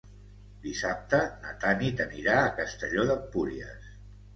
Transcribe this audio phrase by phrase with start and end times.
[0.63, 3.97] Dissabte na Tanit anirà a Castelló d'Empúries.